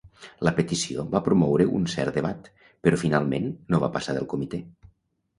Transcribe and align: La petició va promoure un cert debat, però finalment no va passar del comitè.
La 0.47 0.51
petició 0.59 1.03
va 1.09 1.19
promoure 1.25 1.67
un 1.79 1.83
cert 1.95 2.15
debat, 2.19 2.49
però 2.87 2.99
finalment 3.01 3.45
no 3.75 3.81
va 3.85 3.91
passar 3.99 4.17
del 4.19 4.27
comitè. 4.33 4.61